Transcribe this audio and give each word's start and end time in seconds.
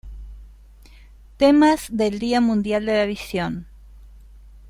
Temas 1.37 1.85
del 1.91 2.17
Día 2.17 2.41
Mundial 2.41 2.87
de 2.87 2.97
la 2.97 3.05
Visión 3.05 3.67